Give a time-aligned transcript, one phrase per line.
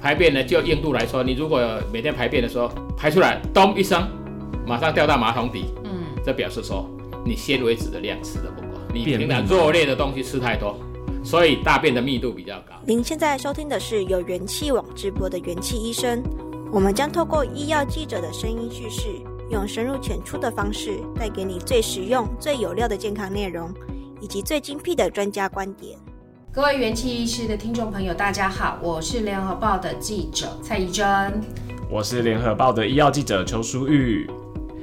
[0.00, 1.60] 排便呢，就硬度来说，你如果
[1.92, 4.08] 每天排便的时候排出来，咚一声，
[4.66, 5.90] 马上掉到马桶底，嗯，
[6.24, 6.88] 这表示说
[7.24, 10.78] 你纤维质的量吃的不够，你平常肉类的东西吃太多，
[11.22, 12.74] 所以大便的密度比较高。
[12.86, 16.22] 您现在收听的是由元气网直播的元气医生，
[16.72, 19.08] 我们将透过医药记者的声音叙事。
[19.50, 23.68] 用深入浅出的方式，带给你最实用、最有料的健康内容，
[24.20, 25.98] 以及最精辟的专家观点。
[26.52, 31.40] 各位元气医师的听众朋友，大家好，我是联合报的记者蔡怡珍，
[31.88, 34.28] 我是联合报的医药记者邱淑玉。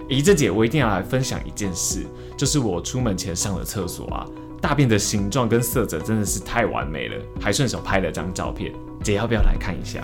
[0.08, 2.06] 宜真姐，我一定要来分享一件事，
[2.38, 4.26] 就是我出门前上了厕所啊，
[4.62, 8.72] 大便的形状跟色泽真的是太完美了，还顺手拍了张照片，
[9.04, 10.02] 姐要不要来看一下？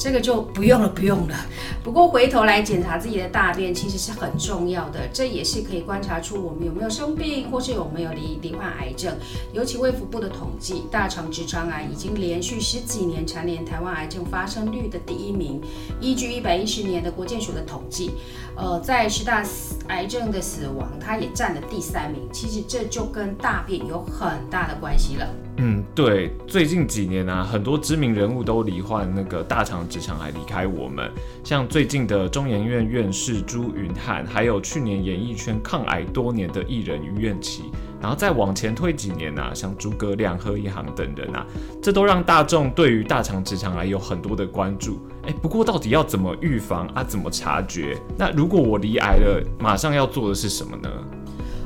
[0.00, 1.36] 这个就不用了，不用了。
[1.84, 5.06] 不过回头来检查自己的大便，其实是很重要的。
[5.12, 9.14] 这也是可以观察出我们有没有生病，或是有没有罹罹患癌症。
[9.52, 15.60] 尤其卫福部的统计，大肠直肠癌已经连续十几年蝉联台湾癌症发生率的第一名。
[16.00, 18.12] 依据一百一十年的国健署的统计，
[18.56, 19.44] 呃，在十大
[19.88, 22.26] 癌症的死亡，它也占了第三名。
[22.32, 25.28] 其实这就跟大便有很大的关系了。
[25.62, 31.12] 嗯，对，最近几年啊，很多知名人物都罹患那个大肠直肠癌离开我们，
[31.44, 37.64] 像最近的中研院院士朱云汉，还有去年演艺圈抗癌多年的艺人于愿琪，
[38.00, 41.46] 然后再往前推几年啊，像诸葛亮、何一航等人啊，
[41.82, 44.98] 这都让大众对于大肠直肠癌有很多的关注。
[45.26, 47.04] 哎，不过到底要怎么预防啊？
[47.04, 47.98] 怎么察觉？
[48.16, 50.88] 那如果我罹癌了，马上要做的是什么呢？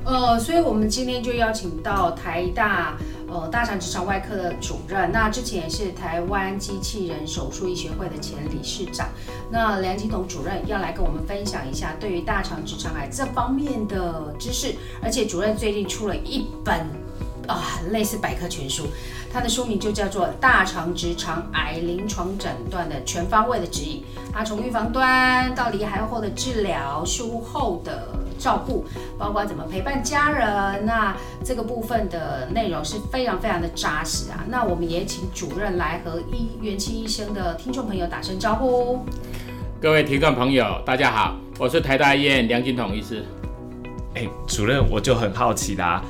[0.07, 2.97] 呃，所以我们今天就邀请到台大。
[3.35, 9.09] 呃，大肠直肠外科的主任，那之前也是台湾机器人手术医学会的前理事长，
[9.51, 16.87] 那梁金彤主任要来跟我们分享一下对于大肠直肠癌这方面的知识，而且主任最近出了一本
[17.49, 18.87] 啊类似百科全书，
[19.33, 24.01] 它的书名就叫做《大肠直肠癌临床诊断的全方位的指引》，
[24.33, 28.07] 它从预防端到离癌后的治疗、术后的。
[28.39, 28.85] 照顾，
[29.19, 34.45] 包括怎么陪伴家人，那这个部分的内容是非常非常的扎实啊。
[34.49, 39.05] 那我们也请主任来和医元气医生的听众朋友打声招呼。
[39.81, 43.25] 各位听众朋友，大家好，我是台大医院梁金统医师。
[44.15, 46.03] 哎，主任，我就很好奇啦。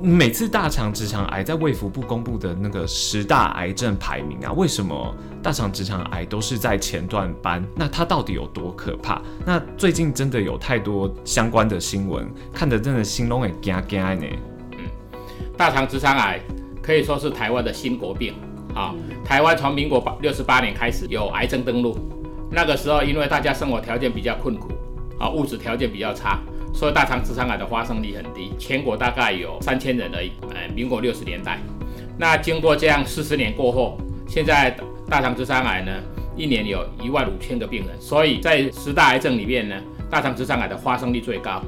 [0.00, 7.64] 每次大肠直肠癌在卫福部公布的那个十大癌症排名啊，为什么大肠直肠癌都是在前段班？
[7.74, 9.22] 那它到底有多可怕？
[9.46, 14.26] 那最近真的有太多相关的新闻，看得真的心拢会惊惊呢。
[14.72, 14.78] 嗯，
[15.56, 16.40] 大肠直肠癌
[16.82, 18.34] 可以说是台湾的新国病
[18.74, 18.94] 啊。
[19.24, 21.96] 台湾从民国八六十八年开始有癌症登陆，
[22.50, 24.70] 那个时候因为大家生活条件比较困苦
[25.18, 26.40] 啊，物质条件比较差。
[26.74, 30.32] 所以大肠直肠癌的发生率很低，全国大概有三千人而已。
[30.50, 31.58] 呃，民国六十年代，
[32.18, 33.96] 那经过这样四十年过后，
[34.26, 34.76] 现在
[35.08, 35.92] 大肠直肠癌呢，
[36.36, 37.98] 一年有一万五千个病人。
[38.00, 39.76] 所以在十大癌症里面呢，
[40.10, 41.62] 大肠直肠癌的发生率最高。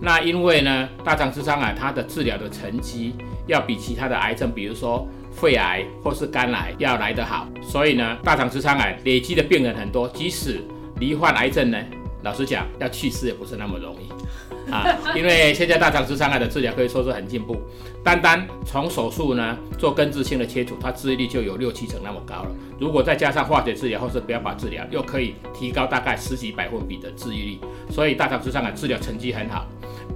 [0.00, 3.14] 那因为呢，大肠直肠癌它的治疗的成绩
[3.46, 10.60] 要比其他的癌症，比如说肺癌或是肝癌要来得好，所以呢，大肠直肠癌累积的病人很多，即使
[10.98, 11.78] 罹患癌症呢，
[12.22, 14.70] 老实讲，要去世也不是那么容易。
[14.70, 14.86] 啊，
[15.16, 17.60] 因为现在大肠直肠癌的治疗可以说是很进步，
[18.04, 22.50] 单单从手术呢做根治性的切除，它治愈率就有六七成那么高了。
[22.78, 27.58] 如果再加上化学治疗或是标靶治疗，又可以提高大概十几百分比的治愈率。
[27.90, 29.66] 所以大肠直肠癌治疗成绩很好，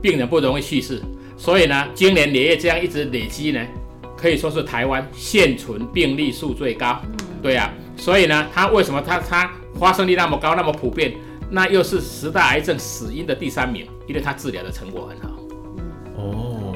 [0.00, 1.02] 病人不容易去世。
[1.36, 3.60] 所以呢，今年累月这样一直累积呢，
[4.16, 7.00] 可以说是台湾现存病例数最高。
[7.42, 11.12] 对、啊，所以呢，它为什么它它发生率那么高，那么普遍？
[11.54, 15.38] 那又是十大癌症死因的第三名，因为他治疗的成果很好。
[16.16, 16.74] 哦，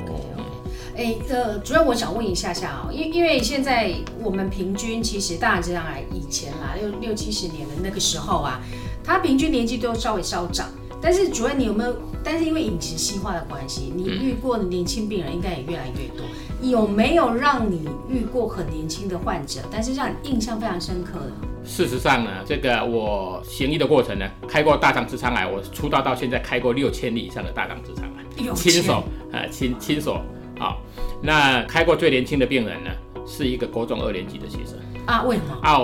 [0.96, 3.92] 哎，呃，主任，我想问一下下啊，因因为现在
[4.22, 8.60] 我们平均其实大肠直肠癌以前啦，六六七十年的那个时候啊，
[9.02, 10.68] 他平均年纪都稍微稍长。
[11.00, 11.96] 但是主任，你有没有？
[12.22, 16.24] 但是因为饮食西化的关系，你遇过的年轻病人应该也越来越多。
[16.62, 21.32] 有没有让你遇过很年轻的患者，但是让你印象非常深刻的？
[21.68, 30.22] 事实上呢，这个我行医的过程呢，开过大肠直肠癌，我出道到现在开过六千例以上的大肠直肠癌，亲手啊，亲亲手
[30.58, 30.74] 啊。
[31.22, 32.90] 那开过最年轻的病人呢，
[33.26, 34.76] 是一个国中二年级的学生。
[35.06, 35.22] 啊？
[35.22, 35.58] 为什么？
[35.62, 35.78] 啊，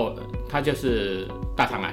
[0.49, 1.93] 他就是大肠癌，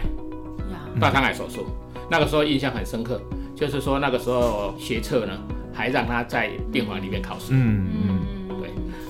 [0.99, 1.67] 大肠癌手术。
[2.09, 3.21] 那个时候印象很深刻，
[3.55, 5.37] 就是说那个时候学测呢，
[5.73, 7.51] 还让他在病房里面考试。
[7.51, 8.19] 嗯嗯，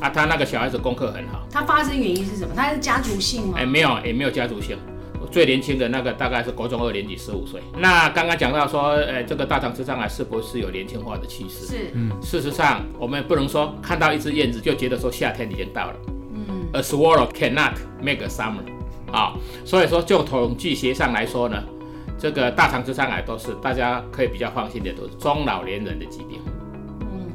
[0.02, 2.54] 啊，他那个小孩子功课很好，他发生原因是什么？
[2.56, 3.54] 他是家族性吗？
[3.58, 4.78] 哎，没有，也没有家族性。
[5.32, 7.62] 最年轻的那个大概是国中二年级，十五岁。
[7.78, 11.66] 那刚刚讲到说，呃，这个大肠直肠癌是不是有年轻化的趋势？
[11.66, 15.96] 是，嗯事实上，我们不能说看到一只燕子就觉得说夏天已经到了。
[16.34, 18.66] 嗯 A swallow cannot make a summer，
[19.10, 19.34] 啊，
[19.64, 21.64] 所以说就统计学上来说呢，
[22.20, 26.42] 这个大肠直肠癌都是大家可以比较放心的，都是中老年人的疾病。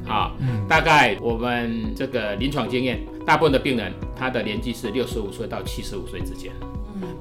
[0.06, 0.32] 嗯，啊，
[0.68, 6.52] 大概我们这个临床经验，大部分的病人他的年纪是六十五岁到七十五岁之间，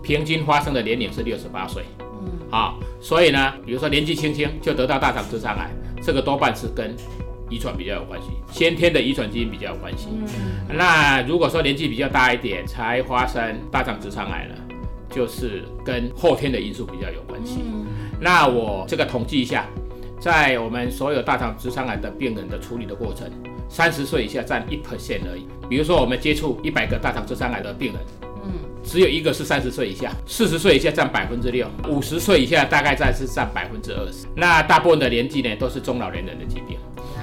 [0.02, 1.84] 平均发生的年龄是六十八岁。
[2.00, 5.70] 嗯，啊，所以呢，比如说年纪轻轻就得到大肠直肠癌，
[6.02, 6.96] 这个多半是跟
[7.50, 10.08] 遗传比较有关系，先天的遗传基因比较有关系。
[10.12, 14.56] 嗯，那如果说年纪比较大一点才发生大肠直肠癌呢，
[15.10, 17.60] 就是跟后天的因素比较有关系。
[17.64, 17.86] 嗯
[18.18, 19.66] 那我这个统计一下，
[20.26, 23.30] 在我们所有大肠直肠癌的病人的处理的过程，
[23.70, 25.46] 三十岁以下占一 percent 而已。
[25.70, 28.02] 比如说我们接触一百个大肠直肠癌的病人，
[28.44, 28.52] 嗯，
[28.84, 34.26] 只有一个是三十岁以下，四十岁以下占百分之六，五十岁以下大概占是占百分之二十。
[34.36, 36.76] 那大部分的年纪呢，都是中老年人的疾病。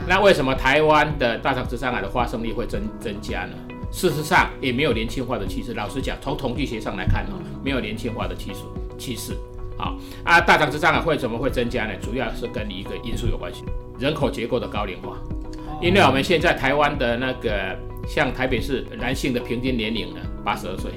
[0.06, 3.56] 那为什么台湾的大肠直肠癌的发生率会增增加呢？
[3.90, 5.74] 事实上也没有年轻化的趋势。
[5.74, 8.60] 老实讲，从统计学上来看哦，没有年轻化的趋势
[8.96, 9.36] 趋势。
[9.82, 11.92] 好啊，大肠直肠癌会怎么会增加呢？
[12.00, 13.64] 主要是跟一个因素有关系，
[13.98, 15.16] 人口结构的高龄化。
[15.80, 17.76] 因为我们现在台湾的那个
[18.06, 20.92] 像台北市男性的平均年龄呢，八十二岁，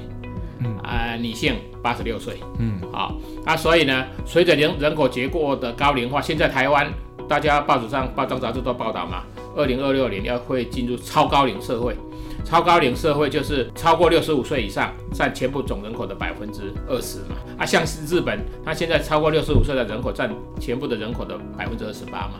[0.60, 2.36] 嗯啊，女性八十六岁。
[2.60, 6.86] 嗯，好啊，所以呢，随着人人口结构的高龄化，现在台湾
[7.28, 9.24] 大家报纸上、报章杂志都报道嘛，
[9.56, 11.96] 二零二六年要会进入超高龄社会。
[12.46, 17.34] 超高龄社会就是超过六十五岁以上，占全部总人口的百分之二十嘛。
[17.58, 22.34] 啊，像是日本，它现在超过六十五岁的人口占全部的人口的百分之二十八嘛。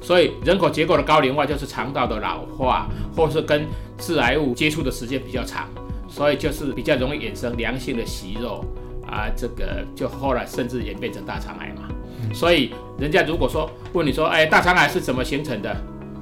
[0.00, 3.66] 所以人口结构的高龄化就是肠道的老化，或是跟
[3.98, 5.68] 致癌物接触的时间比较长，
[6.08, 8.64] 所以就是比较容易衍生良性的息肉
[9.08, 11.88] 啊，这个就后来甚至演变成大肠癌嘛。
[12.32, 15.76] 所以人家如果说问你说，哎，大肠癌是怎么形成的？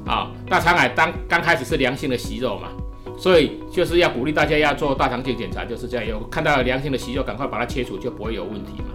[0.07, 2.69] 啊，大肠癌当刚开始是良性的息肉嘛。
[3.17, 6.07] 所以就是要鼓励大家要做大肠镜检查，就是这样。
[6.07, 8.89] 有看到良性的息肉，赶快把它切除，就不会有问题嘛。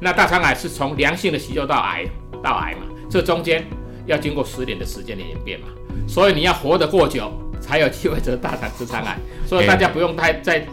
[0.00, 2.04] 那大肠癌是从良性的息肉到癌
[2.42, 3.64] 到癌嘛，这中间
[4.06, 5.66] 要经过十年的时间的演变嘛。
[6.08, 7.30] 所以你要活得过久，
[7.60, 9.16] 才有机会得大肠直肠癌。
[9.46, 10.66] 所以大家不用太在，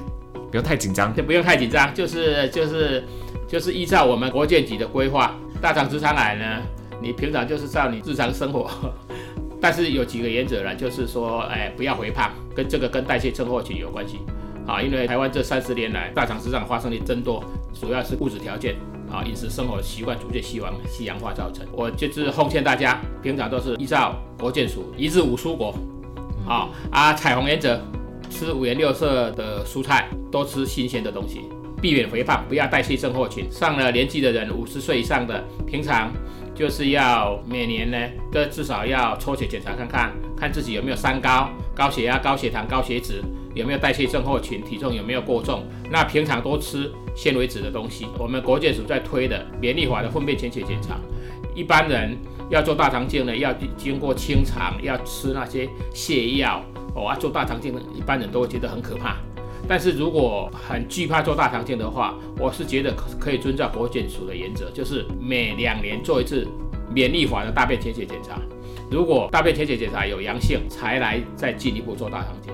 [0.50, 3.04] 不要太紧张，就不用太紧张，就是就是
[3.48, 6.62] 就是依照我们国建局的规划，大肠直肠癌呢，
[7.02, 8.70] 你平常就是照你日常生活。
[9.60, 14.20] 但是有几个原则呢，就是说，哎，不要肥胖，跟这个跟代谢症候群有关系，
[14.68, 17.44] 啊，因为台湾这三十年来大肠直肠发生率增多，
[17.74, 18.76] 主要是物质条件
[19.12, 21.66] 啊，饮食生活习惯逐渐西洋西洋化造成。
[21.72, 25.74] 我就是奉劝大家，平常都是依照国健署一日五蔬果，
[26.48, 27.80] 啊啊，彩虹原则，
[28.30, 31.42] 吃五颜六色的蔬菜，多吃新鲜的东西，
[31.82, 33.52] 避免肥胖，不要代谢症候群。
[33.52, 36.14] 上了年纪的人，五十岁以上的，平常。
[36.58, 37.98] 就是要每年呢，
[38.32, 43.22] 都至少要抽血检查看看，看自己有没有三高、高血压、高血糖、高血脂，
[43.54, 45.64] 有没有代谢症候群，体重有没有过重。
[45.92, 48.08] 那平常多吃纤维质的东西。
[48.18, 50.98] 我们国健署在推的免立法的粪便潜血检查，
[51.54, 52.18] 一般人
[52.50, 56.64] 要做大肠镜呢，要经过清肠，要吃那些泻药。
[56.96, 59.18] 哦，啊，做大肠镜呢，一般人都会觉得很可怕。
[59.68, 66.48] 但是如果很惧怕做大肠镜的话，我是觉得可以遵照国检署的原则，就是每两年做一次
[66.94, 68.40] 免疫法的大便潜血检查。
[68.90, 72.54] 如果大便潜血检查有阳性，才来再进一步做大肠镜。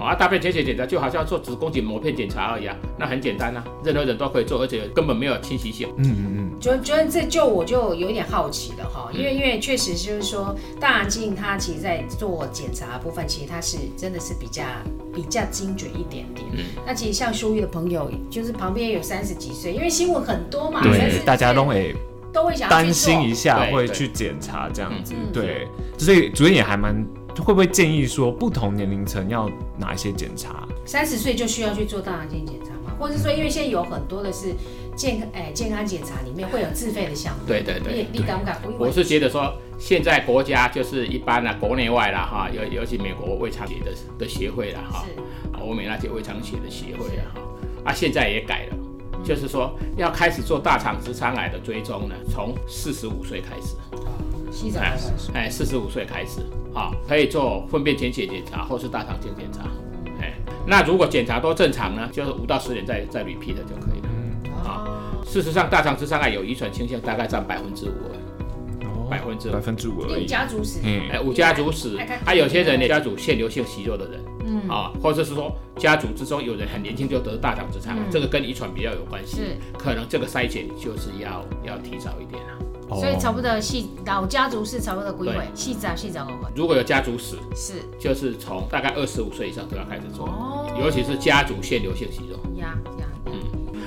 [0.00, 5.88] 啊，大便潜血检查就好像做子宫颈膜片检查而已啊，那很简单啊，任何人都可以做，而且根本没有侵袭性。
[5.96, 14.62] 嗯嗯嗯，主主任这就我就有点好奇了哈，因为因为确实就是说大肠镜它其实在做检查的部分，其实它是真的是比较
[15.14, 16.46] 比较精准一点点。
[16.52, 21.94] 嗯，那其实像书玉的朋友，就是旁边有三十几岁，因为新闻很多嘛，对，大家都会
[22.32, 25.14] 都会想担心一下，对会去检查这样子。
[25.16, 25.66] 嗯对，
[25.98, 26.94] 所以主任也还蛮
[27.42, 30.66] 会不会建议说，不同年龄层要哪一些检查？
[30.84, 32.96] 三十岁就需要去做大肠镜检查吗？
[32.98, 34.54] 或者说，因为现在有很多的是
[34.96, 37.40] 健康哎健康检查里面会有自费的项目。
[37.46, 38.60] 对对对，你你敢不敢？
[38.78, 45.04] 我是觉得说，现在国家就是一般啦，国内外啦哈，尤尤其美国胃肠学的的协会啦哈，
[45.60, 47.40] 欧美那些胃肠学的协会啦哈，
[47.84, 48.76] 啊现在也改了，
[49.22, 53.76] 就是说要开始做大肠直肠癌的追踪呢，从四十五岁开始。
[54.58, 54.82] 西藏
[55.34, 56.40] 哎，四十五岁开始，
[56.74, 59.62] 啊，可以做粪便潜血检查或是大肠镜检查，
[60.20, 60.34] 哎，
[60.66, 64.08] 那如果检查都正常呢，就是五到十年再再 repeat 就可以了。
[64.68, 64.84] 啊，
[65.24, 67.92] 事实上大肠直肠癌有遗传倾向，大概占百分之五。
[69.08, 70.26] 百分之百分之五而已。
[70.26, 71.96] 家族史，哎，五家族史，
[72.26, 74.68] 还有些人呢，家族腺瘤性息肉的人，嗯。
[74.68, 82.42] 啊，或者是说家族之中有人很年轻就得大肠直肠癌，这个跟遗传比较有关系，可能这个筛检就是要要提早一点
[82.96, 83.00] 了。
[83.00, 85.48] 所以差不多系老家族是差不多几岁？
[85.54, 92.36] 细仔细早的话，如果有家族史，是，就是从大概二十五岁以上都要开始做，哦，尤其是家族腺瘤性息肉。
[92.58, 93.32] 呀呀，嗯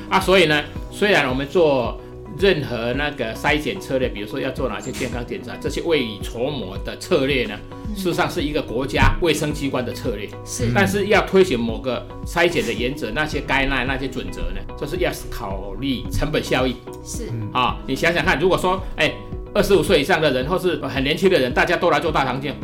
[0.09, 1.99] 啊，所以呢，虽然我们做。
[2.41, 7.55] 任何那个筛检策略，比如说要做哪些健康检查，这些未雨绸缪的策略呢，
[7.95, 10.27] 事实上是一个国家卫生机关的策略。
[10.43, 16.75] 是，但是要推行某个筛检的原则，那些概念、那些准则呢，就是要考虑成本效益。
[17.05, 19.13] 是啊，你想想看，如果说，哎，
[19.53, 22.55] 二十五岁以上的人或是很年轻的人，大家都来做大肠镜。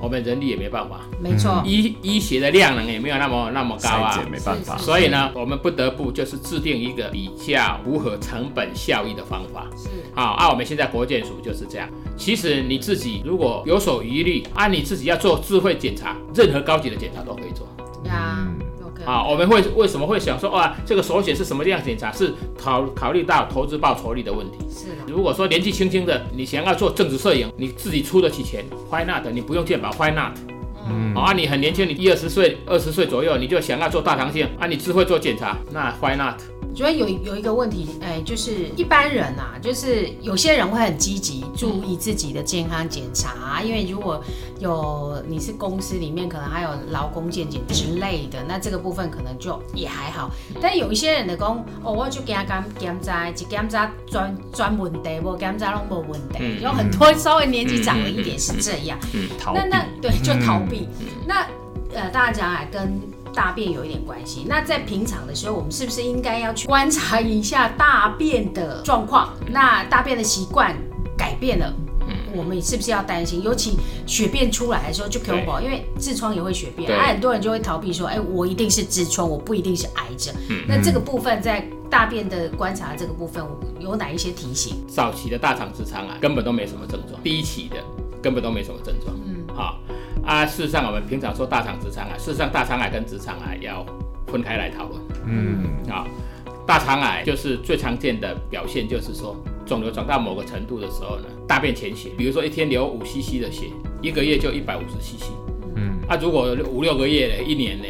[0.00, 4.76] 我们人力也没办法，没错，医医学的量能也没有那么那么高啊，没办法。
[4.78, 9.66] 所以呢，我们不得不就是制定一个比较符合成本效益的方法。
[9.76, 11.88] 是，好啊，我们现在国建署就是这样。
[12.16, 17.66] 其实你自己如果有所疑虑，啊，你自己要做智慧检查，任何高级的检查都可以做。
[18.02, 18.10] 对。
[18.10, 18.46] 啊，
[19.26, 22.12] 我们会为什么会想说哇，这个首选是什么样检查？
[22.12, 24.58] 是考考虑到投资报酬率的问题。
[24.70, 24.96] 是的。
[25.06, 29.26] 如果说年纪轻轻的，你想要做正直摄影，你自己出得起钱，Why not？
[29.32, 30.36] 你不用健保，Why not？
[30.88, 31.14] 嗯。
[31.14, 36.40] 啊，你很年轻，你一二十岁、二十岁左右，你就想要做大肠镜，啊，你只会做检查，那 Why not？
[36.78, 44.22] 觉得有有一个问题，哎，就是一般人啊，就是有些人会很积极注意自己的健康检查，因为如果
[44.60, 50.30] 有你是公司里面可能还有劳工健检之类的，那这个部分可能就也还好。
[50.62, 56.62] 但有一些人的工，哦，我就给他检检查，只检查专专问题，不检查拢无问题。
[56.62, 58.96] 有很多稍微年纪长了一点是这样，
[59.52, 60.88] 那那对就逃避。
[61.26, 61.44] 那
[61.92, 63.17] 呃，大家讲来跟。
[63.34, 69.32] 大便有一点关系，那在平常的时候，我们是不是应该要去观察一下大便的状况？
[69.48, 70.76] 那大便的习惯
[71.16, 71.72] 改变了，
[72.34, 73.42] 我们是不是要担心？
[73.42, 80.34] 尤其血便出来的时候就恐怖，因为痔疮也会血便，啊，很多人就会逃避说，哎，我一定是痔疮，我不一定是癌症。
[80.48, 83.44] 嗯那这个部分在大便的观察这个部分
[83.78, 84.76] 有哪一些提醒？
[84.88, 87.76] 早期的大肠直肠癌根本都没什么症状，第一期的
[88.22, 89.14] 根本都没什么症状。
[89.26, 89.78] 嗯，好。
[90.24, 93.84] 啊，事实上，我们平常说大肠直肠癌，事实上大肠癌跟直肠癌要
[94.26, 95.00] 分开来讨论。
[95.26, 96.04] 嗯，啊，
[96.66, 99.34] 大肠癌就是最常见的表现，就是说
[99.64, 103.70] 肿瘤长到某个程度的时候呢，大便潜血，比如说一天流五 cc 的血，
[104.02, 105.30] 一个月就一百五十 cc。
[105.76, 107.84] 嗯，啊，如果五六个月呢，一年呢，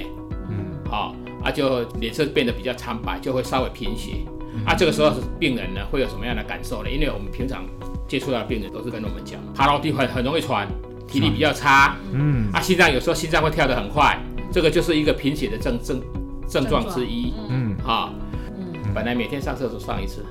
[0.48, 4.24] 嗯，好，啊，就脸色变得比较苍白，就会稍微贫血。
[4.64, 6.90] 啊，这个时候是病人呢会有什么样的感受呢？
[6.90, 7.64] 因为我们平常
[8.08, 10.68] 接触到的病人都是跟我们讲，爬楼梯很很容易喘。
[11.08, 14.16] 体力比较差，嗯，啊，心脏有时候心脏会跳得很快，
[14.52, 16.00] 这个就是一个贫血的症症
[16.46, 18.12] 症状之一，嗯，啊，
[18.56, 20.24] 嗯，本来每天上厕所上一次，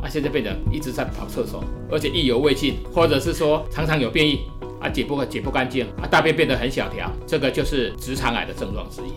[0.00, 4.42] 啊，现在变得一直在跑厕所，而且意犹未尽，或者是说常常有便意，
[4.80, 9.12] 啊，解不解不干净，啊，大便变得很小条，这个就是直肠癌的症状之一。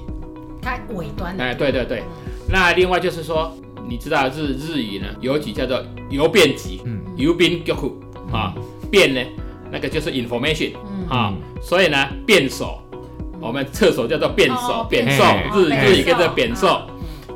[0.62, 1.38] 它尾端。
[1.38, 1.44] 的。
[1.44, 2.04] 哎，对对对，
[2.50, 3.56] 那另外就是说，
[3.88, 7.72] 你知道日日语呢，有几叫做油便局，嗯，邮便局
[8.32, 8.54] 啊，
[8.90, 9.22] 便呢？
[9.72, 10.72] 那个就是 information，
[11.10, 12.82] 啊，所以呢，便所，
[13.40, 15.26] 我们厕所叫做便所，便所，
[15.56, 16.86] 日日语叫做便所，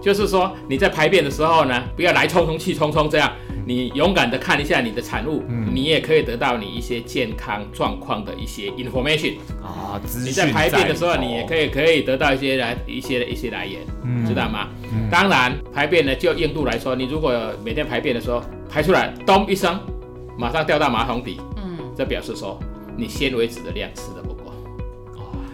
[0.01, 3.31] 就是说你在排便的时候呢，不要来匆匆去匆匆这样，
[3.65, 13.79] 你勇敢的看一下你的产物，你也可以得到你一些健康状况的一些 information 啊，你在排便的时候，你也可以可以得到一些来一些一些来源，
[14.27, 14.67] 知道吗？
[15.09, 19.79] 当然排便呢，就硬度来说，你如果每天排便的时候排出来咚一声，
[20.37, 21.39] 马上掉到马桶底。
[21.95, 22.59] 这表示说
[22.97, 24.51] 你纤维质的量吃的不够，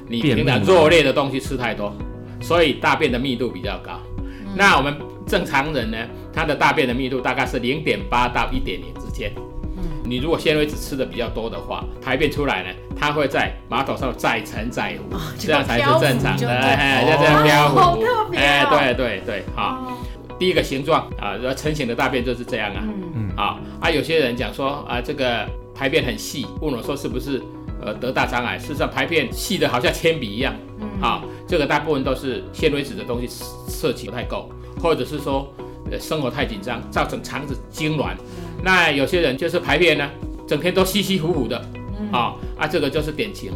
[0.08, 1.94] 你平常肉类的东西吃太多，
[2.42, 4.00] 所以大便的密度比较高。
[4.18, 5.98] 嗯、那我们正常人呢，
[6.34, 9.32] 他的大便的密度大概是零点八到一点零之间。
[9.78, 17.80] 嗯、你如果纤维质吃的比较多的话，排便出来呢，它会在马桶上载沉载浮，哦、这样才是正常的，哎，就这样漂浮。
[17.80, 19.98] 哦哦、哎，对对对，好，哦、
[20.38, 22.84] 第一个形状啊，成型的大便就是这样啊。
[22.84, 25.48] 嗯，好啊，有些人讲说啊，这个。
[25.82, 27.42] 排便很细，问我说是不是
[27.84, 28.56] 呃得大肠癌？
[28.56, 33.28] 事实上排便细的好像铅笔一样，嗯，好，这个大部分都是纤维质的东西
[33.68, 34.48] 摄取不太够，
[34.80, 35.52] 或者是说
[35.90, 38.14] 呃生活太紧张，造成肠子痙攣。
[38.14, 40.08] 嗯、那有些人就是排便呢，
[40.48, 41.60] 整天都稀稀糊糊的，
[42.00, 43.52] 嗯、啊啊，这个就是典型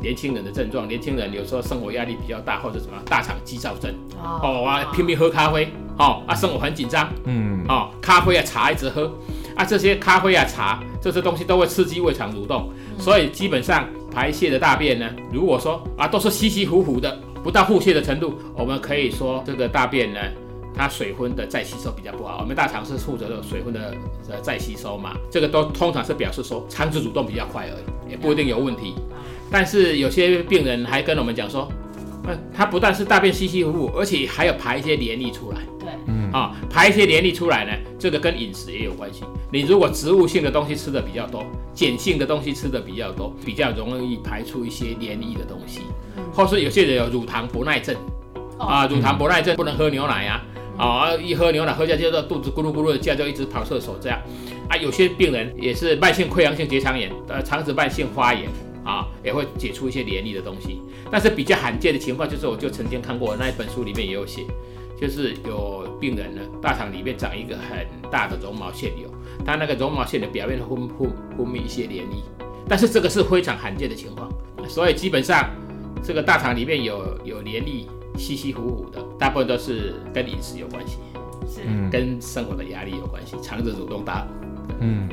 [0.00, 0.88] 年轻人的症状。
[0.88, 5.68] 年轻人有时候生活压力比较大，或者什么大肠激躁症，哦，哦啊拼命喝咖啡，
[5.98, 9.12] 哦啊生活很紧张，嗯，哦咖啡啊茶一直喝。
[9.56, 20.20] 啊，这些咖啡啊、茶这些东西都会刺激胃肠蠕动，嗯、所以基本上排泄的大便呢，如果说啊都是稀稀糊糊的，不到腹泻的程度，我们可以说这个大便呢，
[20.74, 22.38] 它水分的再吸收比较不好。
[22.40, 23.94] 我们大肠是负责的水分的
[24.30, 27.72] 呃再吸收嘛，这个都通常是表示说肠子蠕动比较快而
[28.08, 28.94] 已，也不一定有问题。
[29.50, 31.66] 但是有些病人还跟我们讲说，
[32.26, 35.58] 呃，它不但是大便稀稀糊糊，而且还有排一些黏液出来。
[35.78, 39.22] 对，嗯啊，排一些黏液出来呢，这个跟饮食也有关系。
[39.52, 45.82] 你如果植物性的东西吃的比较多，碱性的东西吃的比较多，比较容易排出一些黏液的东西。
[46.32, 47.94] 或是有些人有乳糖不耐症，
[48.58, 50.42] 啊，乳糖不耐症不能喝牛奶呀，
[50.76, 54.18] 啊，一喝牛奶喝下去，就肚子咕噜咕噜的叫，就一直跑厕所这样。
[54.68, 58.48] 啊，有些病人也是慢性溃疡性结肠炎，呃，肠子慢性发炎。
[58.86, 64.44] 啊，也会解出一些黏液的东西，但是比较罕见的情况就是，我就曾经看过那一本书里面也有写，
[65.00, 69.08] 就是有病人呢，大肠里面长一个很大的绒毛腺瘤，
[69.44, 72.22] 他那个绒毛腺的表面分分分泌一些黏液，
[72.68, 74.30] 但是这个是非常罕见的情况，
[74.68, 75.48] 所以基本上
[76.02, 77.86] 这个大肠里面有有黏液
[78.16, 80.98] 稀稀糊糊的，大部分都是跟饮食有关系，
[81.48, 81.60] 是。
[81.90, 84.26] 跟生活的压力有关系，肠子蠕动大，
[84.80, 85.08] 嗯。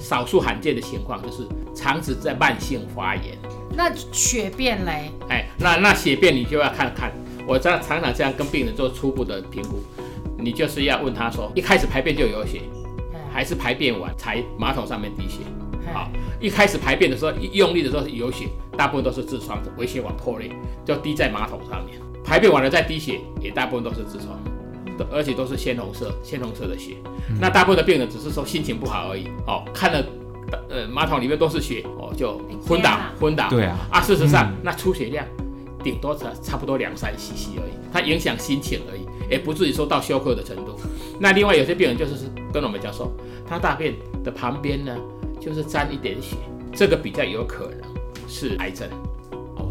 [0.00, 3.38] 少数罕见的情况就是肠子在慢性发炎。
[3.76, 5.12] 那血便嘞？
[5.28, 7.12] 哎，那那血便你就要看看。
[7.46, 9.80] 我这样常常这样跟病人做初步的评估，
[10.38, 12.62] 你就是要问他说，一开始排便就有血，
[13.32, 15.40] 还是排便完才马桶上面滴血？
[15.92, 20.50] 好，一开始排便的时候一用力的时候有血，大部分都是痔疮的微血管破裂，
[20.84, 21.98] 就滴在马桶上面。
[22.24, 24.38] 排便完了再滴血，也大部分都是痔疮。
[25.10, 26.96] 而且都是鲜红色、鲜红色的血，
[27.28, 30.04] 嗯、那大部分的病人只是说心情不好而已哦，看了
[30.68, 33.48] 呃马桶里面都是血哦，就昏倒昏倒。
[33.48, 35.24] 对啊，啊事实上、嗯、那出血量
[35.82, 40.78] 顶多差差不多两三 cc 而已，它影响心情而已，也不至于说到休克的程度。
[41.18, 42.14] 那另外有些病人就是
[42.52, 43.10] 跟我们讲说，
[43.46, 44.96] 他大便的旁边呢
[45.40, 46.36] 就是沾一点血，
[46.72, 48.88] 这个比较有可能是癌症，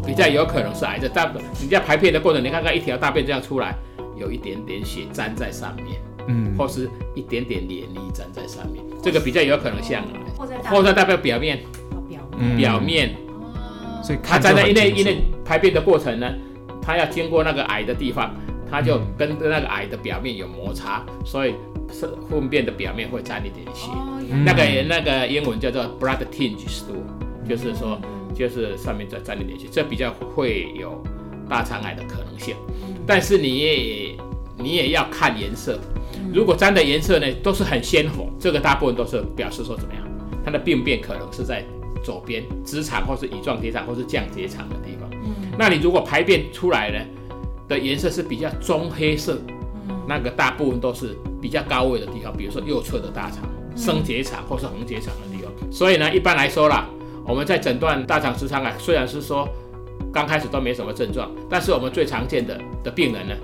[0.06, 1.10] 比较有可能是癌症。
[1.12, 3.76] 大你在排便的过程，你看看一条大便这样出来。
[4.20, 5.98] 有一点点血粘在上面，
[6.28, 10.04] 嗯，或是一点点黏液粘在上面，这个比较有可能像，
[10.70, 11.58] 或者代表表面，
[12.06, 13.16] 表面，表面，
[14.04, 16.30] 所以它粘在因为因为排便的过程呢，
[16.82, 18.34] 它要经过那个癌的地方，
[18.70, 21.54] 它就跟那个癌的表面有摩擦，所以
[21.90, 23.90] 是粪便的表面会沾一点血，
[24.44, 27.02] 那个那个英文叫做 blood tinge stool，
[27.48, 27.98] 就是说
[28.34, 31.02] 就是上面再沾一点血，这比较会有
[31.50, 32.54] 大肠癌的可能性。
[33.06, 34.16] 但是你也
[34.56, 35.78] 你也要看颜色，
[36.32, 40.02] 如果沾的颜色呢都是很鲜红，这个大部分都是表示说怎么样，
[40.44, 41.64] 它的病变可能是在
[42.04, 45.10] 左边直肠或是乙状结肠或是降结肠的地方。
[45.24, 46.98] 嗯，那你如果排便出来呢
[47.68, 49.42] 的颜色是比较棕黑色，
[50.06, 55.50] 那个大部分都是比较高位的地方，比如说右侧的大肠、升结肠或是横结肠的地方。
[55.72, 56.88] 所以呢，一般来说啦，
[57.26, 59.48] 我们在诊断大肠直肠癌，虽然是说。
[60.12, 63.34] 刚开始都没什么症状，但是我们最常见的的病人呢，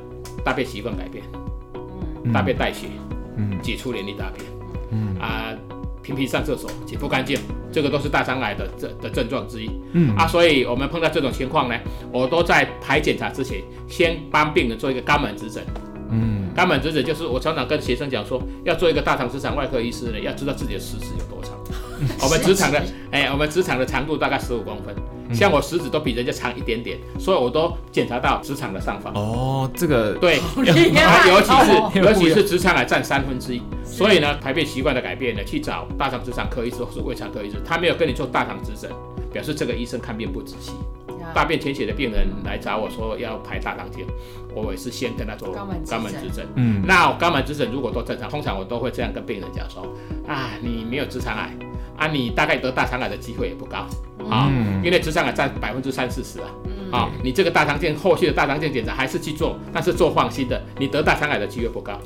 [0.45, 1.25] 大便习惯改变，
[2.25, 2.87] 嗯，大便带血，
[3.37, 4.45] 嗯，解出黏液大便，
[4.91, 5.17] 嗯。
[5.21, 5.55] 啊，
[6.03, 7.37] 频频上厕所，解不干净，
[7.73, 10.15] 这个都是大肠癌的症的症状之一，嗯。
[10.17, 11.77] 啊，所以我们碰到这种情况呢，
[12.13, 15.65] 我都在排检查之前，先帮病人做一个肛门指诊，
[16.11, 21.55] 嗯，肛门指诊就是我常常跟学生讲说，要做一个大肠直肠外科医师呢，要知道自己的食指有多长，
[22.23, 24.95] 我们直肠的，哎，我们直肠的长度大概十五公分。
[25.35, 29.13] 像我食指都比人家长一点点，所以我都检查到直肠的上方。
[29.15, 38.89] 哦，这个对， 尤其是尤其是直肠癌占三分之一，所以呢，排便习惯的改变呢，去找大肠直肠科医师或是胃肠科医师，他没有跟你做大肠指诊，
[39.33, 40.73] 表示这个医生看病不仔细。
[41.35, 44.07] 大便潜血的病人来找我说要排大肠镜，
[44.55, 46.47] 我也是先跟他做肛门肛门指诊。
[46.55, 49.83] 嗯，那肛门指诊如果都正常，通常我都会这样跟病人讲说，
[50.29, 51.53] 啊，你没有直肠癌。
[51.97, 53.79] 啊，你大概得大肠癌的机会也不高
[54.31, 56.47] 啊，嗯、因为直肠癌占百分之三四十啊，
[56.93, 61.99] 啊，你这个大肠镜后续的大肠镜检查还是去做，但是做放心的，你得大肠癌的机会不高。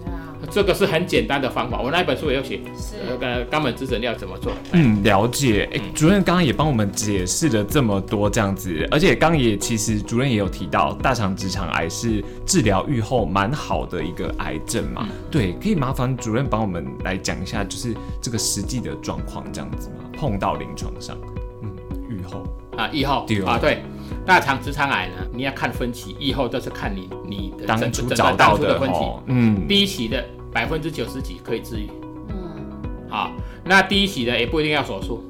[0.50, 2.60] 这个是很简单的方法，我那本书也有写，
[3.08, 4.52] 那个肛门指诊要怎么做？
[4.72, 5.68] 嗯，了解。
[5.72, 15.06] 哎，主任刚刚也帮我们解释了这么多这样子，而且刚刚也其实主任也有提到，大肠直肠癌是治疗愈后蛮好的一个癌症嘛？
[15.08, 20.10] 嗯、对，可以麻烦主任帮我们来讲一下，就是这个实际的状况这样子吗？
[20.18, 21.16] 碰到临床上，
[21.62, 21.70] 嗯，
[22.08, 22.42] 愈后
[22.76, 23.82] 啊，愈后对啊，对。
[24.26, 28.98] 大肠直肠癌呢，你要看分期，以后都是看你你的当初找到的分期。
[29.26, 31.88] 嗯，第一期的百分之九十几可以治愈。
[32.28, 32.64] 嗯，
[33.08, 33.32] 好，
[33.64, 35.24] 那第一期的也不一定要手术。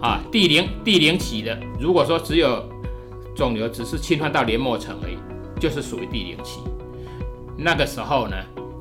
[0.00, 2.64] 啊，第零第零期的，如果说只有
[3.34, 5.18] 肿瘤只是侵犯到黏膜层而已，
[5.60, 6.60] 就是属于第零期。
[7.56, 8.36] 那个时候呢，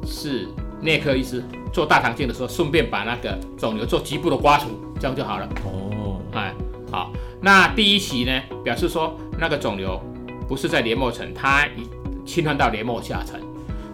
[0.05, 0.47] 是
[0.79, 4.67] 内科医师做大肠镜的时候，顺便把那个肿瘤做局部的刮除，
[4.99, 5.49] 这样就好了。
[5.65, 6.53] 哦，哎，
[6.91, 7.11] 好。
[7.41, 9.99] 那第一期呢，表示说那个肿瘤
[10.47, 11.89] 不是在黏膜层，它已
[12.25, 13.39] 侵犯到黏膜下层，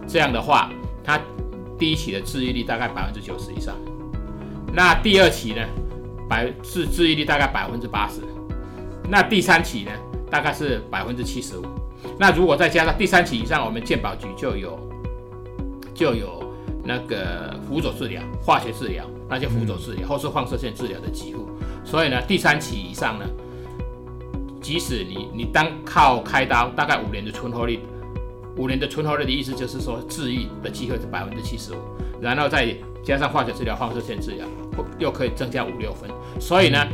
[0.05, 0.69] 这样的话，
[1.05, 1.17] 它
[1.77, 3.75] 第一期的治愈率大概百分之九十以上，
[4.73, 5.62] 那第二期呢，
[6.29, 8.21] 百治治愈率大概百分之八十，
[9.09, 9.91] 那第三期呢，
[10.29, 11.63] 大概是百分之七十五。
[12.19, 14.79] 那如果再加上第三期以上，我们健保局就有
[15.93, 16.43] 就有
[16.83, 21.47] 那个辅佐治疗、化学治疗，那些辅佐治疗或是放射线治疗的给付。
[21.86, 23.25] 所以呢，第三期以上呢，
[24.62, 27.79] 即使你你单靠开刀，大概五年的存活率，
[28.57, 31.77] 五年的存活率的意思就是说治愈的机会是百分之七十五，
[32.21, 34.45] 然后再加上化学治疗、放射线治疗，
[34.99, 36.09] 又可以增加五六分。
[36.39, 36.87] 所以呢，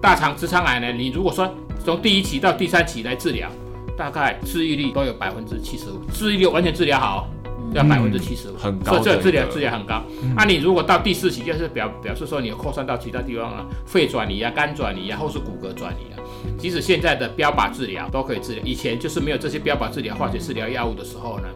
[0.00, 1.52] 大肠直肠癌呢，你如果说
[1.84, 3.48] 从第一期到第三期来治疗，
[3.96, 7.28] 大概治愈率都有百分之七十五，治愈率完全治疗好，
[7.72, 10.02] 要百分之七十五，很高，这这个治疗治疗很高。
[10.36, 16.22] 那、你如果到第四期，就是表表示说你扩散到其他地方了，肺转移啊、肝转移啊，或是骨骼转移啊，
[16.58, 18.62] 即使现在的标靶治疗都可以治疗。
[18.64, 21.48] 以前就是没有这些标靶治疗、化学治疗药物的时候呢，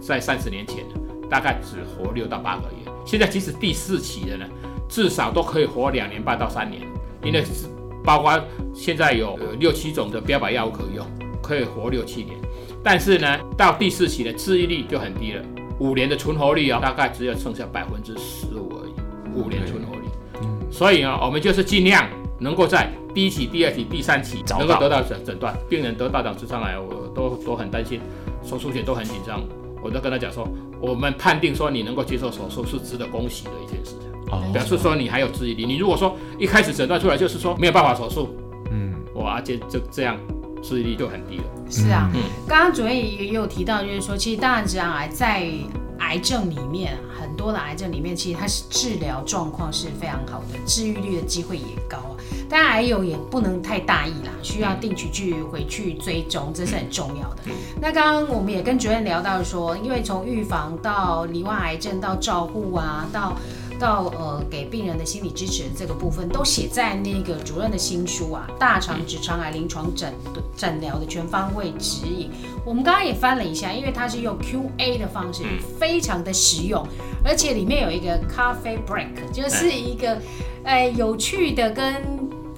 [0.00, 0.84] 在三十年前，
[1.28, 2.90] 大概只活六到八个月。
[3.04, 4.46] 现在即使第四期的呢，
[4.88, 6.82] 至少都可以活两年半到三年，
[7.22, 7.66] 因为是
[8.04, 8.40] 包括
[8.74, 11.06] 现在有六七种的标靶药物可用。
[11.40, 12.36] 可以活六七年，
[12.82, 15.42] 但是呢，到第四期的治愈率就很低了，
[15.78, 18.92] 五年的存活率啊、哦，大概只有剩下百分之十五而已。
[19.34, 20.02] 五年存活率，
[20.42, 22.08] 嗯，所以啊，我们就是尽量
[22.40, 25.56] 能够在第一期、第二期、第三期能够得到诊诊断。
[25.68, 28.00] 病人得到脑直肠癌，我都都很担心，
[28.42, 29.42] 手术前都很紧张，
[29.82, 30.48] 我都跟他讲说，
[30.80, 35.66] 我们判定说你能够接受手术是值得恭喜的一件事情，哦，表示说你还有治愈力。
[35.66, 38.34] 你如果说一开始诊断出来就是说没有办法手术，
[38.72, 40.18] 嗯，哇，就就这样。
[40.62, 41.44] 治愈率就很低了。
[41.70, 42.10] 是啊，
[42.46, 45.50] 刚刚主任也有提到，就是说，其实大肠直肠癌在
[45.98, 52.16] 癌症里面，很多的癌症里面，其实它是治疗状况是非常好的，治愈率的机会也高啊。
[52.48, 57.42] 当然，癌友也不能太大意啦，需要定期去回去追踪，这是很重要的。
[57.80, 63.36] 那刚刚我们也跟主任聊到说，因为从预防到罹患癌症到照护啊，到
[63.78, 70.12] 到呃，给病人的心理支持这个部分，都写在那个主任的新书啊，《大肠直肠癌临床诊
[70.56, 72.28] 诊疗的全方位指引》。
[72.64, 75.44] 我们刚刚也翻了一下，因为它是用 Q&A 的方式，
[75.78, 76.86] 非常的实用，
[77.24, 80.18] 而且里面有一个咖啡 break，就是一个
[80.64, 81.94] 呃有趣的跟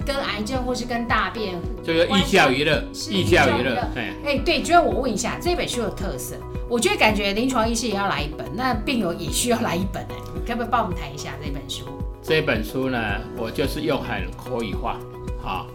[0.04, 1.54] 跟癌症或是跟大便，
[1.84, 3.76] 这个寓教于乐，寓教于乐。
[3.94, 6.34] 哎哎，对，主要，我问一下，这本书的特色，
[6.68, 10.29] 我觉得感觉临床医师也要来一本，那病友也需要来一本哎。
[10.46, 11.84] 要不可以帮我们谈一下这本书？
[12.22, 12.98] 这本书呢，
[13.36, 14.98] 我就是用很口语化，
[15.40, 15.66] 好，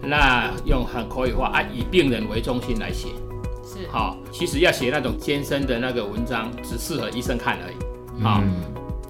[0.00, 3.08] 那用很口语化啊，以病人为中心来写，
[3.64, 4.16] 是好。
[4.30, 8.54] 其实要写那种艰深的那个文章，只适合医生看而已，好，嗯、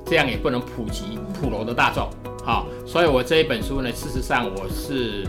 [0.06, 2.08] 这样也不能普及普罗的大众，
[2.44, 2.66] 好。
[2.86, 5.26] 所以我这一本书呢，事实上我是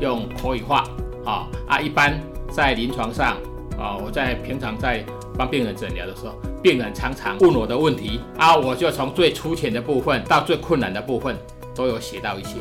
[0.00, 0.84] 用口语化，
[1.24, 3.36] 好啊，一般在临床上
[3.78, 5.04] 啊，我在平常在
[5.38, 6.34] 帮病人诊疗的时候。
[6.62, 11.36] 病人常常问我的问题啊，我就从最粗浅的部分到最困难的部分
[11.74, 12.56] 都有写到一些，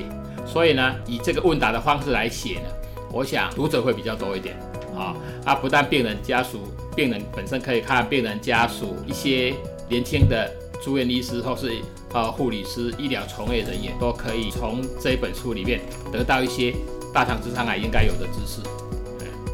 [0.45, 2.69] 所以呢，以这个问答的方式来写呢，
[3.11, 4.57] 我想读者会比较多一点
[4.95, 5.15] 啊。
[5.43, 6.59] 啊，不但病人家属，
[6.95, 9.53] 病人本身可以看，病人家属一些
[9.89, 10.49] 年轻的
[10.81, 11.73] 住院医师或是
[12.13, 15.81] 呃护理师、医疗从业人员都可以从这本书里面
[16.11, 16.73] 得到一些
[17.13, 18.61] 大肠直肠癌应该有的知识。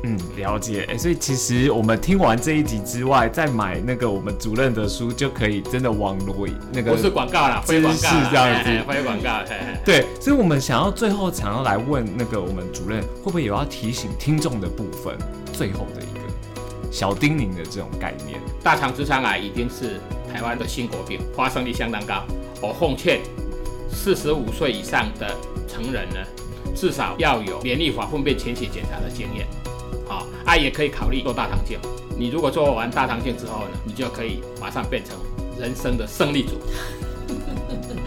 [0.05, 0.85] 嗯，了解。
[0.87, 6.93] 哎，所以其实我们听完这一集之外，再买那个我们主任的书，就可以真的网罗那个。
[6.93, 9.43] 不是广告啦，非广告这样子，非广告。
[9.83, 15.17] 对，所以我们想要最后想要来问那个我们主任，会不会有要提醒听众的部分？
[15.51, 18.39] 最后的一个小叮咛的这种概念。
[18.61, 19.99] 大肠直肠癌已经是
[20.31, 22.23] 台湾的新国病，发生率相当高。
[22.61, 23.21] 我奉劝
[23.89, 25.35] 四十五岁以上的
[25.67, 26.17] 成人呢，
[26.75, 29.47] 至少要有免疫法粪便潜血检查的经验。
[30.07, 31.79] 好，啊，也可以考虑做大肠镜。
[32.17, 35.15] 你如果做完大肠镜之后呢，你就可以马上变成
[35.59, 36.59] 人生的胜利组。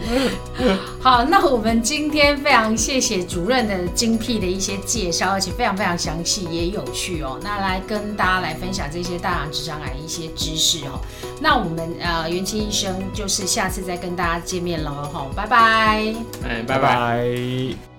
[0.99, 7.39] 好，那我们今天非常谢谢主任的精辟的一些介绍，而且非常非常详细也有趣哦。
[7.43, 10.99] 那来跟大家来分享这些大肠直肠癌一些知识哦。
[11.39, 16.15] 那我们呃元清医生就是下次再跟大家见面喽哈，拜拜。
[16.43, 17.98] 嗯，拜拜。